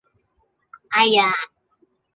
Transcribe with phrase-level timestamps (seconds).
[0.93, 1.31] 「哎呀」